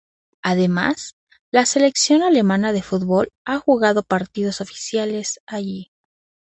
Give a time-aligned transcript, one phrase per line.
[0.41, 1.13] Además,
[1.51, 5.91] la selección alemana de fútbol ha jugado partidos oficiales allí.